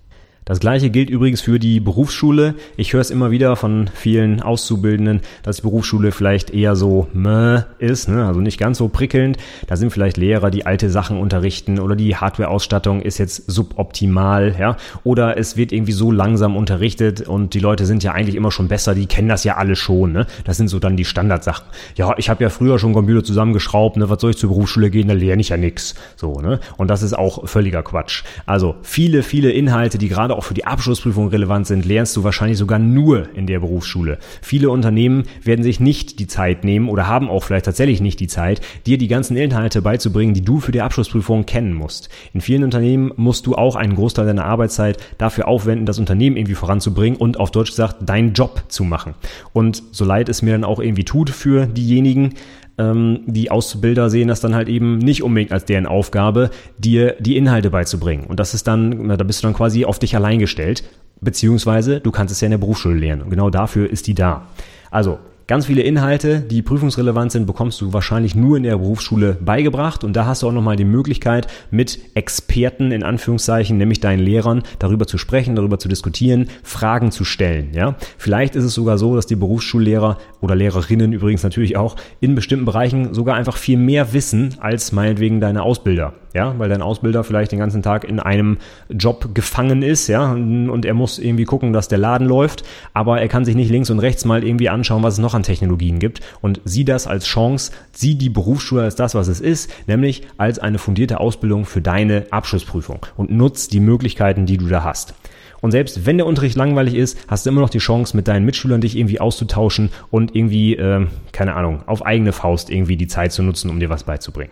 [0.47, 2.53] Das gleiche gilt übrigens für die Berufsschule.
[2.77, 7.63] Ich höre es immer wieder von vielen Auszubildenden, dass die Berufsschule vielleicht eher so meh
[7.79, 8.27] ist, ne?
[8.27, 9.37] also nicht ganz so prickelnd.
[9.65, 14.77] Da sind vielleicht Lehrer, die alte Sachen unterrichten oder die Hardware-Ausstattung ist jetzt suboptimal, ja,
[15.03, 18.67] oder es wird irgendwie so langsam unterrichtet und die Leute sind ja eigentlich immer schon
[18.67, 20.27] besser, die kennen das ja alle schon, ne?
[20.43, 21.65] Das sind so dann die Standardsachen.
[21.95, 24.11] Ja, ich habe ja früher schon Computer zusammengeschraubt, ne?
[24.11, 25.07] Was soll ich zur Berufsschule gehen?
[25.07, 26.59] Da lerne ich ja nix, so, ne?
[26.77, 28.23] Und das ist auch völliger Quatsch.
[28.45, 32.23] Also viele, viele Inhalte, die gerade gerade auch für die Abschlussprüfung relevant sind, lernst du
[32.23, 34.19] wahrscheinlich sogar nur in der Berufsschule.
[34.41, 38.27] Viele Unternehmen werden sich nicht die Zeit nehmen oder haben auch vielleicht tatsächlich nicht die
[38.27, 42.09] Zeit, dir die ganzen Inhalte beizubringen, die du für die Abschlussprüfung kennen musst.
[42.33, 46.55] In vielen Unternehmen musst du auch einen Großteil deiner Arbeitszeit dafür aufwenden, das Unternehmen irgendwie
[46.55, 49.15] voranzubringen und auf Deutsch gesagt deinen Job zu machen.
[49.53, 52.33] Und so leid es mir dann auch irgendwie tut für diejenigen,
[52.77, 57.37] ähm, die Ausbilder sehen das dann halt eben nicht unbedingt als deren Aufgabe, dir die
[57.37, 58.25] Inhalte beizubringen.
[58.25, 60.83] Und das ist dann, da bist du dann quasi auf dich allein gestellt,
[61.21, 63.21] beziehungsweise du kannst es ja in der Berufsschule lernen.
[63.23, 64.47] Und genau dafür ist die da.
[64.91, 70.03] Also, Ganz viele Inhalte, die prüfungsrelevant sind, bekommst du wahrscheinlich nur in der Berufsschule beigebracht
[70.03, 74.63] und da hast du auch nochmal die Möglichkeit, mit Experten in Anführungszeichen, nämlich deinen Lehrern,
[74.79, 77.73] darüber zu sprechen, darüber zu diskutieren, Fragen zu stellen.
[77.75, 77.95] Ja?
[78.17, 82.65] Vielleicht ist es sogar so, dass die Berufsschullehrer oder Lehrerinnen übrigens natürlich auch in bestimmten
[82.65, 87.53] Bereichen sogar einfach viel mehr wissen als meinetwegen deine Ausbilder ja, weil dein Ausbilder vielleicht
[87.53, 88.57] den ganzen Tag in einem
[88.89, 93.29] Job gefangen ist, ja, und er muss irgendwie gucken, dass der Laden läuft, aber er
[93.29, 96.21] kann sich nicht links und rechts mal irgendwie anschauen, was es noch an Technologien gibt
[96.41, 100.59] und sieh das als Chance, sieh die Berufsschule als das, was es ist, nämlich als
[100.59, 105.13] eine fundierte Ausbildung für deine Abschlussprüfung und nutz die Möglichkeiten, die du da hast.
[105.61, 108.45] Und selbst wenn der Unterricht langweilig ist, hast du immer noch die Chance, mit deinen
[108.45, 113.31] Mitschülern dich irgendwie auszutauschen und irgendwie, äh, keine Ahnung, auf eigene Faust irgendwie die Zeit
[113.31, 114.51] zu nutzen, um dir was beizubringen.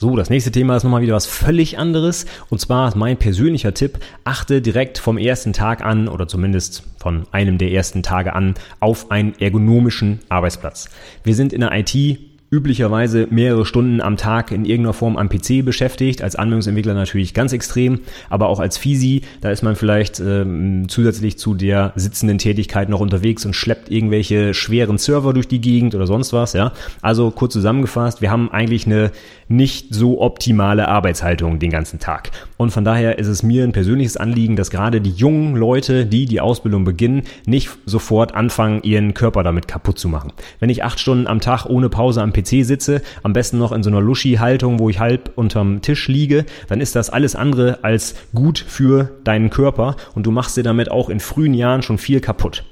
[0.00, 2.24] So, das nächste Thema ist nochmal wieder was völlig anderes.
[2.50, 7.58] Und zwar mein persönlicher Tipp, achte direkt vom ersten Tag an oder zumindest von einem
[7.58, 10.88] der ersten Tage an auf einen ergonomischen Arbeitsplatz.
[11.24, 15.64] Wir sind in der IT üblicherweise mehrere Stunden am Tag in irgendeiner Form am PC
[15.64, 20.88] beschäftigt, als Anwendungsentwickler natürlich ganz extrem, aber auch als Fisi, da ist man vielleicht ähm,
[20.88, 25.94] zusätzlich zu der sitzenden Tätigkeit noch unterwegs und schleppt irgendwelche schweren Server durch die Gegend
[25.94, 26.72] oder sonst was, ja.
[27.02, 29.10] Also kurz zusammengefasst, wir haben eigentlich eine
[29.48, 32.30] nicht so optimale Arbeitshaltung den ganzen Tag.
[32.56, 36.26] Und von daher ist es mir ein persönliches Anliegen, dass gerade die jungen Leute, die
[36.26, 40.32] die Ausbildung beginnen, nicht sofort anfangen, ihren Körper damit kaputt zu machen.
[40.60, 43.82] Wenn ich acht Stunden am Tag ohne Pause am PC sitze, am besten noch in
[43.82, 48.14] so einer Luschi-Haltung, wo ich halb unterm Tisch liege, dann ist das alles andere als
[48.34, 52.20] gut für deinen Körper und du machst dir damit auch in frühen Jahren schon viel
[52.20, 52.64] kaputt.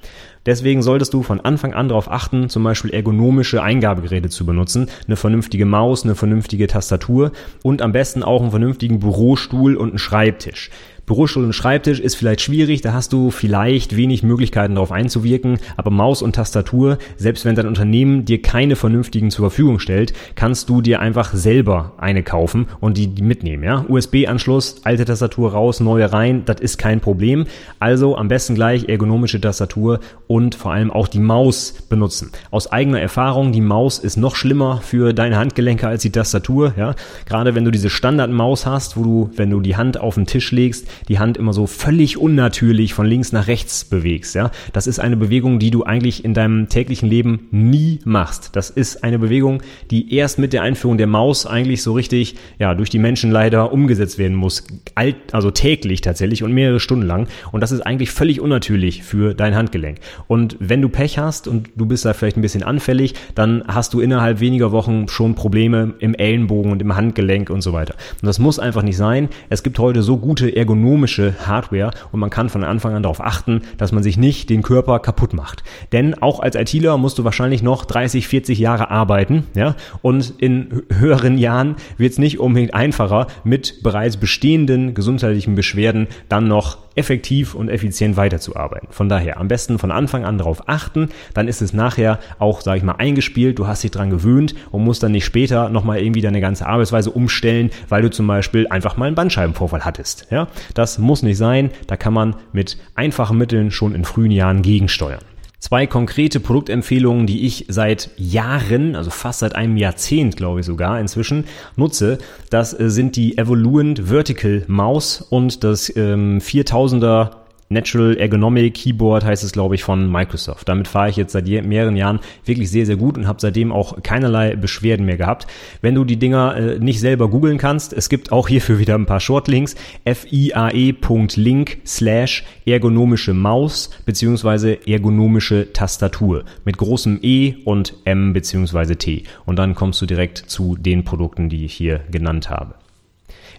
[0.47, 5.17] Deswegen solltest du von Anfang an darauf achten, zum Beispiel ergonomische Eingabegeräte zu benutzen, eine
[5.17, 7.33] vernünftige Maus, eine vernünftige Tastatur
[7.65, 10.71] und am besten auch einen vernünftigen Bürostuhl und einen Schreibtisch.
[11.07, 15.93] Bürostuhl und Schreibtisch ist vielleicht schwierig, da hast du vielleicht wenig Möglichkeiten darauf einzuwirken, aber
[15.93, 20.81] Maus und Tastatur, selbst wenn dein Unternehmen dir keine vernünftigen zur Verfügung stellt, kannst du
[20.81, 23.85] dir einfach selber eine kaufen und die, die mitnehmen, ja?
[23.89, 27.47] USB-Anschluss, alte Tastatur raus, neue rein, das ist kein Problem.
[27.79, 32.33] Also am besten gleich ergonomische Tastatur und vor allem auch die Maus benutzen.
[32.51, 36.97] Aus eigener Erfahrung, die Maus ist noch schlimmer für deine Handgelenke als die Tastatur, ja?
[37.27, 40.51] Gerade wenn du diese Standardmaus hast, wo du, wenn du die Hand auf den Tisch
[40.51, 44.35] legst, die Hand immer so völlig unnatürlich von links nach rechts bewegst.
[44.35, 48.51] Ja, das ist eine Bewegung, die du eigentlich in deinem täglichen Leben nie machst.
[48.55, 52.75] Das ist eine Bewegung, die erst mit der Einführung der Maus eigentlich so richtig, ja,
[52.75, 54.65] durch die Menschen leider umgesetzt werden muss.
[54.95, 57.29] Alt, also täglich tatsächlich und mehrere Stunden lang.
[57.53, 59.99] Und das ist eigentlich völlig unnatürlich für dein Handgelenk.
[60.27, 63.93] Und wenn du Pech hast und du bist da vielleicht ein bisschen anfällig, dann hast
[63.95, 67.95] du innerhalb weniger Wochen schon Probleme im Ellenbogen und im Handgelenk und so weiter.
[68.21, 69.29] Und das muss einfach nicht sein.
[69.49, 73.21] Es gibt heute so gute Ergonomie ergonomische Hardware und man kann von Anfang an darauf
[73.21, 75.65] achten, dass man sich nicht den Körper kaputt macht.
[75.93, 80.83] Denn auch als ITler musst du wahrscheinlich noch 30, 40 Jahre arbeiten, ja, und in
[80.93, 87.55] höheren Jahren wird es nicht unbedingt einfacher, mit bereits bestehenden gesundheitlichen Beschwerden dann noch effektiv
[87.55, 88.89] und effizient weiterzuarbeiten.
[88.91, 92.79] Von daher am besten von Anfang an darauf achten, dann ist es nachher auch, sage
[92.79, 96.23] ich mal, eingespielt, du hast dich dran gewöhnt und musst dann nicht später nochmal irgendwie
[96.23, 100.27] deine ganze Arbeitsweise umstellen, weil du zum Beispiel einfach mal einen Bandscheibenvorfall hattest.
[100.31, 104.63] Ja, das muss nicht sein, da kann man mit einfachen Mitteln schon in frühen Jahren
[104.63, 105.21] gegensteuern.
[105.67, 111.01] Zwei konkrete Produktempfehlungen, die ich seit Jahren, also fast seit einem Jahrzehnt, glaube ich sogar
[111.01, 112.19] inzwischen, nutze.
[112.51, 117.31] Das äh, sind die Evoluent Vertical Maus und das ähm, 4000er
[117.69, 120.69] Natural Ergonomic Keyboard heißt es, glaube ich, von Microsoft.
[120.69, 124.03] Damit fahre ich jetzt seit mehreren Jahren wirklich sehr, sehr gut und habe seitdem auch
[124.03, 125.47] keinerlei Beschwerden mehr gehabt.
[125.81, 129.07] Wenn du die Dinger äh, nicht selber googeln kannst, es gibt auch hierfür wieder ein
[129.07, 129.75] paar Shortlinks,
[130.05, 139.25] fiae.link slash ergonomische Maus beziehungsweise ergonomische Tastatur mit großem E und M beziehungsweise T.
[139.45, 142.75] Und dann kommst du direkt zu den Produkten, die ich hier genannt habe.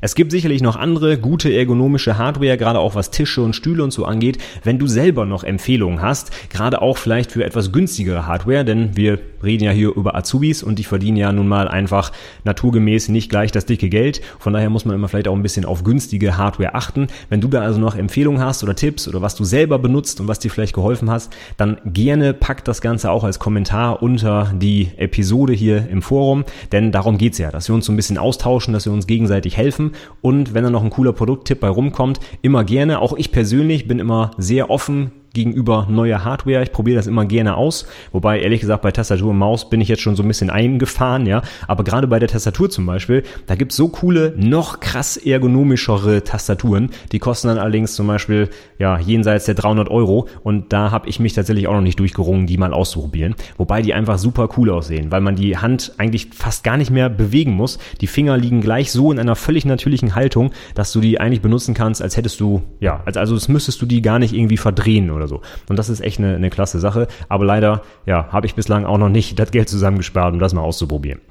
[0.02, 3.92] Es gibt sicherlich noch andere gute ergonomische Hardware, gerade auch was Tische und Stühle und
[3.92, 4.38] so angeht.
[4.64, 9.20] Wenn du selber noch Empfehlungen hast, gerade auch vielleicht für etwas günstigere Hardware, denn wir
[9.44, 12.12] reden ja hier über Azubis und die verdienen ja nun mal einfach
[12.44, 14.22] naturgemäß nicht gleich das dicke Geld.
[14.40, 17.08] Von daher muss man immer vielleicht auch ein bisschen auf günstige Hardware achten.
[17.30, 20.28] Wenn du da also noch Empfehlungen hast oder Tipps oder was du selber benutzt und
[20.28, 24.90] was dir vielleicht geholfen hast, dann gerne pack das Ganze auch als Kommentar unter die
[24.98, 28.74] Episode hier im Forum, denn darum geht's ja, dass wir uns so ein bisschen austauschen,
[28.74, 29.87] dass wir uns gegenseitig helfen
[30.22, 33.00] und wenn da noch ein cooler Produkttipp bei rumkommt, immer gerne.
[33.00, 36.64] Auch ich persönlich bin immer sehr offen gegenüber neuer Hardware.
[36.64, 37.86] Ich probiere das immer gerne aus.
[38.12, 41.28] Wobei, ehrlich gesagt, bei Tastatur und Maus bin ich jetzt schon so ein bisschen eingefahren,
[41.28, 41.44] ja.
[41.68, 46.90] Aber gerade bei der Tastatur zum Beispiel, da gibt's so coole, noch krass ergonomischere Tastaturen.
[47.12, 50.28] Die kosten dann allerdings zum Beispiel, ja, jenseits der 300 Euro.
[50.42, 53.36] Und da habe ich mich tatsächlich auch noch nicht durchgerungen, die mal auszuprobieren.
[53.58, 57.10] Wobei die einfach super cool aussehen, weil man die Hand eigentlich fast gar nicht mehr
[57.10, 57.78] bewegen muss.
[58.02, 61.76] Die Finger liegen gleich so in einer völlig natürlichen Haltung, dass du die eigentlich benutzen
[61.76, 65.12] kannst, als hättest du, ja, als also das müsstest du die gar nicht irgendwie verdrehen
[65.12, 65.42] oder so.
[65.70, 67.08] Und das ist echt eine, eine klasse Sache.
[67.30, 70.62] Aber leider, ja, habe ich bislang auch noch nicht das Geld zusammengespart, um das mal
[70.62, 71.22] auszuprobieren.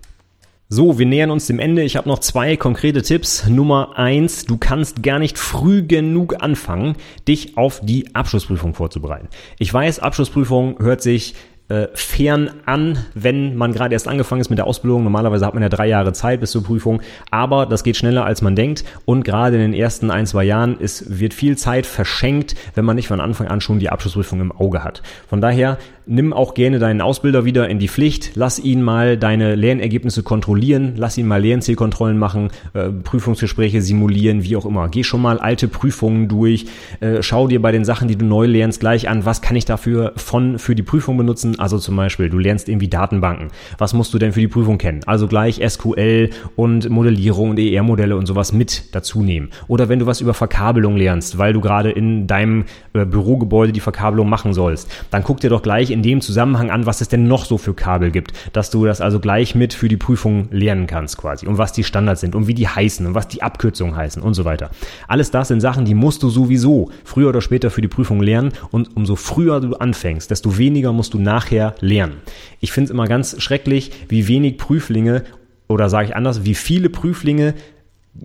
[0.69, 1.83] So, wir nähern uns dem Ende.
[1.83, 3.47] Ich habe noch zwei konkrete Tipps.
[3.47, 6.97] Nummer eins, du kannst gar nicht früh genug anfangen,
[7.29, 9.29] dich auf die Abschlussprüfung vorzubereiten.
[9.61, 11.35] Ich weiß, Abschlussprüfung hört sich
[11.69, 15.05] äh, fern an, wenn man gerade erst angefangen ist mit der Ausbildung.
[15.05, 18.43] Normalerweise hat man ja drei Jahre Zeit bis zur Prüfung, aber das geht schneller als
[18.43, 22.55] man denkt und gerade in den ersten ein, zwei Jahren ist, wird viel Zeit verschenkt,
[22.75, 25.03] wenn man nicht von Anfang an schon die Abschlussprüfung im Auge hat.
[25.29, 29.57] Von daher nimm auch gerne deinen Ausbilder wieder in die Pflicht, lass ihn mal deine
[29.57, 34.89] Lernergebnisse kontrollieren, lass ihn mal Lernzielkontrollen machen, äh, Prüfungsgespräche simulieren, wie auch immer.
[34.89, 36.67] Geh schon mal alte Prüfungen durch,
[37.01, 39.65] äh, schau dir bei den Sachen, die du neu lernst, gleich an, was kann ich
[39.65, 43.49] dafür von für die Prüfung benutzen, also zum Beispiel, du lernst irgendwie Datenbanken.
[43.79, 45.01] Was musst du denn für die Prüfung kennen?
[45.07, 49.51] Also gleich SQL und Modellierung und ER-Modelle und sowas mit dazu nehmen.
[49.67, 53.81] Oder wenn du was über Verkabelung lernst, weil du gerade in deinem äh, Bürogebäude die
[53.81, 57.27] Verkabelung machen sollst, dann guck dir doch gleich in dem Zusammenhang an, was es denn
[57.27, 60.87] noch so für Kabel gibt, dass du das also gleich mit für die Prüfung lernen
[60.87, 63.97] kannst quasi und was die Standards sind und wie die heißen und was die Abkürzungen
[63.97, 64.71] heißen und so weiter.
[65.09, 68.53] Alles das sind Sachen, die musst du sowieso früher oder später für die Prüfung lernen
[68.71, 72.23] und umso früher du anfängst, desto weniger musst du nach nachher lernen.
[72.61, 75.23] Ich finde es immer ganz schrecklich, wie wenig Prüflinge
[75.69, 77.55] oder sage ich anders, wie viele Prüflinge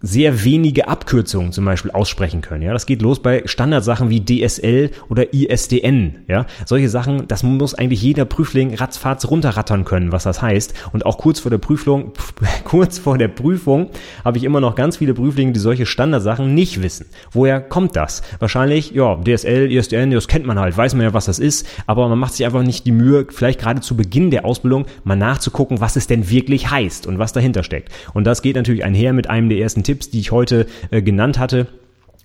[0.01, 2.63] sehr wenige Abkürzungen zum Beispiel aussprechen können.
[2.63, 6.15] Ja, das geht los bei Standardsachen wie DSL oder ISDN.
[6.27, 10.73] Ja, solche Sachen, das muss eigentlich jeder Prüfling ratzfatz runterrattern können, was das heißt.
[10.93, 12.13] Und auch kurz vor der Prüfung,
[12.63, 13.89] kurz vor der Prüfung
[14.23, 17.07] habe ich immer noch ganz viele Prüflinge, die solche Standardsachen nicht wissen.
[17.31, 18.21] Woher kommt das?
[18.39, 22.07] Wahrscheinlich, ja, DSL, ISDN, das kennt man halt, weiß man ja, was das ist, aber
[22.07, 25.81] man macht sich einfach nicht die Mühe, vielleicht gerade zu Beginn der Ausbildung mal nachzugucken,
[25.81, 27.89] was es denn wirklich heißt und was dahinter steckt.
[28.13, 31.01] Und das geht natürlich einher mit einem der ersten wichtigsten Tipps, die ich heute äh,
[31.01, 31.67] genannt hatte.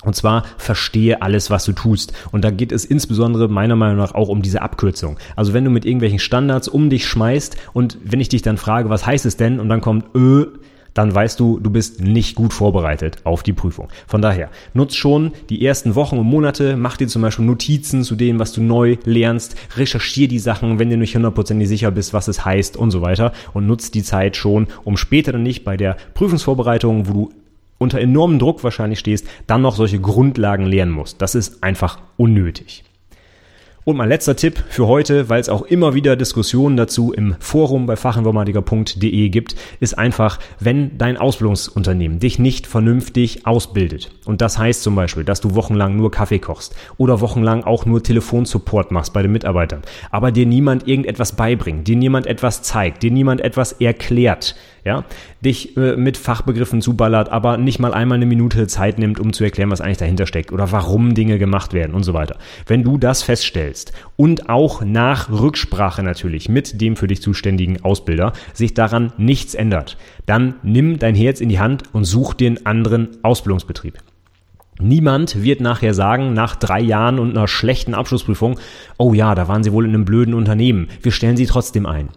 [0.04, 2.12] Und zwar verstehe alles, was du tust.
[2.30, 5.16] Und da geht es insbesondere meiner Meinung nach auch um diese Abkürzung.
[5.34, 8.90] Also wenn du mit irgendwelchen Standards um dich schmeißt und wenn ich dich dann frage,
[8.90, 9.58] was heißt es denn?
[9.58, 10.46] Und dann kommt, äh,
[10.96, 13.88] dann weißt du, du bist nicht gut vorbereitet auf die Prüfung.
[14.06, 18.16] Von daher, nutz schon die ersten Wochen und Monate, mach dir zum Beispiel Notizen zu
[18.16, 22.28] dem, was du neu lernst, recherchier die Sachen, wenn du nicht hundertprozentig sicher bist, was
[22.28, 25.76] es heißt und so weiter und nutz die Zeit schon, um später dann nicht bei
[25.76, 27.30] der Prüfungsvorbereitung, wo du
[27.78, 31.20] unter enormem Druck wahrscheinlich stehst, dann noch solche Grundlagen lernen musst.
[31.20, 32.84] Das ist einfach unnötig.
[33.88, 37.86] Und mein letzter Tipp für heute, weil es auch immer wieder Diskussionen dazu im Forum
[37.86, 44.10] bei fachinformatiker.de gibt, ist einfach, wenn dein Ausbildungsunternehmen dich nicht vernünftig ausbildet.
[44.24, 48.02] Und das heißt zum Beispiel, dass du wochenlang nur Kaffee kochst oder wochenlang auch nur
[48.02, 53.12] Telefonsupport machst bei den Mitarbeitern, aber dir niemand irgendetwas beibringt, dir niemand etwas zeigt, dir
[53.12, 55.04] niemand etwas erklärt, ja,
[55.44, 59.44] dich äh, mit Fachbegriffen zuballert, aber nicht mal einmal eine Minute Zeit nimmt, um zu
[59.44, 62.36] erklären, was eigentlich dahinter steckt oder warum Dinge gemacht werden und so weiter.
[62.66, 63.75] Wenn du das feststellst
[64.16, 69.96] und auch nach Rücksprache natürlich mit dem für dich zuständigen Ausbilder sich daran nichts ändert,
[70.26, 73.98] dann nimm dein Herz in die Hand und such den anderen Ausbildungsbetrieb.
[74.78, 78.58] Niemand wird nachher sagen, nach drei Jahren und einer schlechten Abschlussprüfung,
[78.98, 80.88] oh ja, da waren Sie wohl in einem blöden Unternehmen.
[81.00, 82.08] Wir stellen Sie trotzdem ein.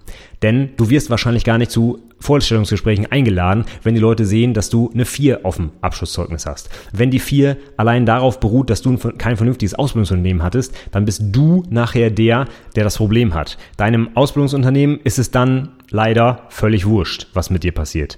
[0.41, 4.89] Denn du wirst wahrscheinlich gar nicht zu Vorstellungsgesprächen eingeladen, wenn die Leute sehen, dass du
[4.93, 6.69] eine 4 auf dem Abschlusszeugnis hast.
[6.91, 11.63] Wenn die 4 allein darauf beruht, dass du kein vernünftiges Ausbildungsunternehmen hattest, dann bist du
[11.69, 13.57] nachher der, der das Problem hat.
[13.77, 18.17] Deinem Ausbildungsunternehmen ist es dann leider völlig wurscht, was mit dir passiert.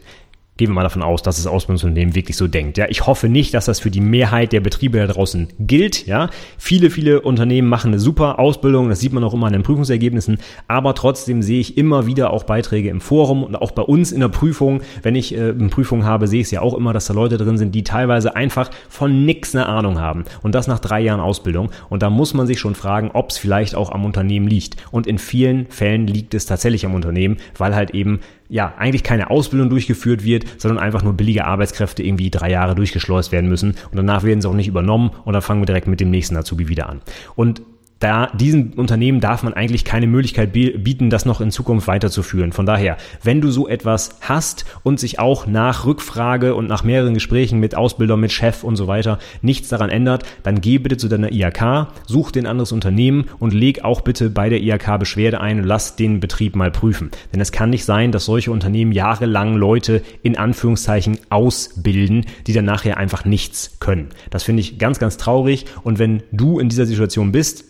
[0.62, 2.78] Gehen wir mal davon aus, dass das Ausbildungsunternehmen wirklich so denkt.
[2.78, 6.06] Ja, ich hoffe nicht, dass das für die Mehrheit der Betriebe da draußen gilt.
[6.06, 8.88] Ja, viele, viele Unternehmen machen eine super Ausbildung.
[8.88, 10.38] Das sieht man auch immer an den Prüfungsergebnissen.
[10.68, 14.20] Aber trotzdem sehe ich immer wieder auch Beiträge im Forum und auch bei uns in
[14.20, 14.82] der Prüfung.
[15.02, 17.38] Wenn ich äh, eine Prüfung habe, sehe ich es ja auch immer, dass da Leute
[17.38, 20.26] drin sind, die teilweise einfach von nix eine Ahnung haben.
[20.44, 21.72] Und das nach drei Jahren Ausbildung.
[21.90, 24.76] Und da muss man sich schon fragen, ob es vielleicht auch am Unternehmen liegt.
[24.92, 28.20] Und in vielen Fällen liegt es tatsächlich am Unternehmen, weil halt eben
[28.52, 33.32] ja, eigentlich keine Ausbildung durchgeführt wird, sondern einfach nur billige Arbeitskräfte irgendwie drei Jahre durchgeschleust
[33.32, 36.02] werden müssen und danach werden sie auch nicht übernommen und dann fangen wir direkt mit
[36.02, 37.00] dem nächsten Azubi wieder an.
[37.36, 37.62] Und
[38.02, 42.52] da diesen Unternehmen darf man eigentlich keine Möglichkeit bieten, das noch in Zukunft weiterzuführen.
[42.52, 47.14] Von daher, wenn du so etwas hast und sich auch nach Rückfrage und nach mehreren
[47.14, 51.08] Gesprächen mit Ausbilder, mit Chef und so weiter nichts daran ändert, dann geh bitte zu
[51.08, 55.40] deiner IHK, such dir ein anderes Unternehmen und leg auch bitte bei der IHK Beschwerde
[55.40, 57.12] ein und lass den Betrieb mal prüfen.
[57.34, 62.66] Denn es kann nicht sein, dass solche Unternehmen jahrelang Leute in Anführungszeichen ausbilden, die dann
[62.66, 64.10] nachher einfach nichts können.
[64.32, 67.66] Das finde ich ganz, ganz traurig und wenn du in dieser Situation bist,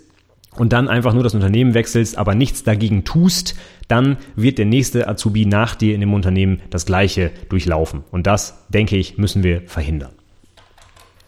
[0.56, 3.56] und dann einfach nur das Unternehmen wechselst, aber nichts dagegen tust,
[3.88, 8.04] dann wird der nächste Azubi nach dir in dem Unternehmen das gleiche durchlaufen.
[8.12, 10.12] Und das, denke ich, müssen wir verhindern.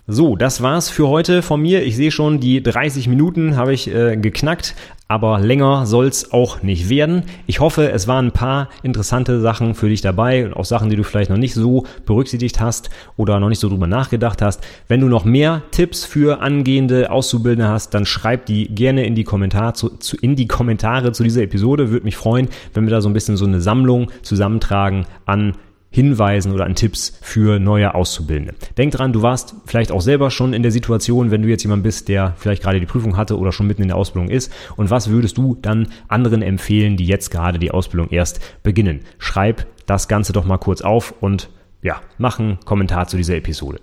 [0.05, 1.83] So, das war's für heute von mir.
[1.83, 4.75] Ich sehe schon, die 30 Minuten habe ich äh, geknackt,
[5.07, 7.23] aber länger soll's auch nicht werden.
[7.47, 10.97] Ich hoffe, es waren ein paar interessante Sachen für dich dabei und auch Sachen, die
[10.97, 14.61] du vielleicht noch nicht so berücksichtigt hast oder noch nicht so drüber nachgedacht hast.
[14.89, 19.23] Wenn du noch mehr Tipps für angehende Auszubildende hast, dann schreib die gerne in die
[19.23, 21.91] Kommentare zu, zu in die Kommentare zu dieser Episode.
[21.91, 25.53] Würde mich freuen, wenn wir da so ein bisschen so eine Sammlung zusammentragen an
[25.93, 28.55] Hinweisen oder an Tipps für neue Auszubildende.
[28.79, 31.83] Denk dran, du warst vielleicht auch selber schon in der Situation, wenn du jetzt jemand
[31.83, 34.51] bist, der vielleicht gerade die Prüfung hatte oder schon mitten in der Ausbildung ist.
[34.75, 39.01] Und was würdest du dann anderen empfehlen, die jetzt gerade die Ausbildung erst beginnen?
[39.19, 41.49] Schreib das Ganze doch mal kurz auf und
[41.83, 43.79] ja, mach einen Kommentar zu dieser Episode.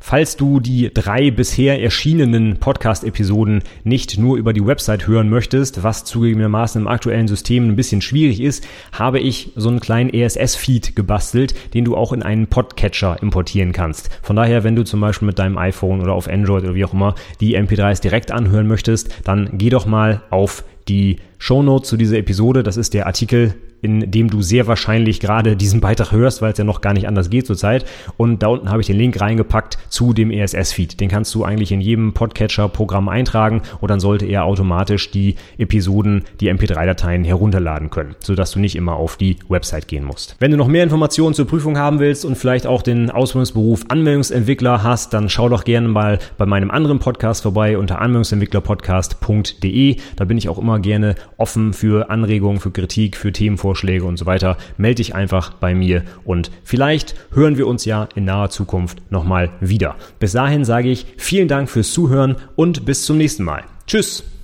[0.00, 6.04] Falls du die drei bisher erschienenen Podcast-Episoden nicht nur über die Website hören möchtest, was
[6.04, 11.74] zugegebenermaßen im aktuellen System ein bisschen schwierig ist, habe ich so einen kleinen ESS-Feed gebastelt,
[11.74, 14.08] den du auch in einen Podcatcher importieren kannst.
[14.22, 16.94] Von daher, wenn du zum Beispiel mit deinem iPhone oder auf Android oder wie auch
[16.94, 22.18] immer die MP3s direkt anhören möchtest, dann geh doch mal auf die Shownote zu dieser
[22.18, 22.62] Episode.
[22.62, 26.58] Das ist der Artikel in dem du sehr wahrscheinlich gerade diesen Beitrag hörst, weil es
[26.58, 27.84] ja noch gar nicht anders geht zurzeit.
[28.16, 31.00] Und da unten habe ich den Link reingepackt zu dem ESS-Feed.
[31.00, 36.24] Den kannst du eigentlich in jedem Podcatcher-Programm eintragen und dann sollte er automatisch die Episoden,
[36.40, 40.36] die MP3-Dateien herunterladen können, sodass du nicht immer auf die Website gehen musst.
[40.40, 44.82] Wenn du noch mehr Informationen zur Prüfung haben willst und vielleicht auch den Ausbildungsberuf Anmeldungsentwickler
[44.82, 49.96] hast, dann schau doch gerne mal bei meinem anderen Podcast vorbei unter anmeldungsentwicklerpodcast.de.
[50.16, 54.18] Da bin ich auch immer gerne offen für Anregungen, für Kritik, für Themen Themenvorschläge und
[54.18, 58.50] so weiter, melde dich einfach bei mir und vielleicht hören wir uns ja in naher
[58.50, 59.96] Zukunft nochmal wieder.
[60.18, 63.64] Bis dahin sage ich vielen Dank fürs Zuhören und bis zum nächsten Mal.
[63.86, 64.37] Tschüss!